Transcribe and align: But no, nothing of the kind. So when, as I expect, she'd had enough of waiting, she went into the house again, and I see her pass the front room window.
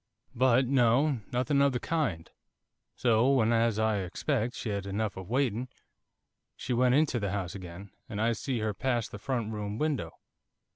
But 0.33 0.65
no, 0.65 1.19
nothing 1.31 1.61
of 1.61 1.73
the 1.73 1.79
kind. 1.79 2.27
So 2.95 3.29
when, 3.33 3.53
as 3.53 3.77
I 3.77 3.97
expect, 3.99 4.55
she'd 4.55 4.71
had 4.71 4.85
enough 4.87 5.15
of 5.15 5.29
waiting, 5.29 5.67
she 6.55 6.73
went 6.73 6.95
into 6.95 7.19
the 7.19 7.29
house 7.33 7.53
again, 7.53 7.91
and 8.09 8.19
I 8.19 8.31
see 8.33 8.57
her 8.61 8.73
pass 8.73 9.07
the 9.07 9.19
front 9.19 9.53
room 9.53 9.77
window. 9.77 10.13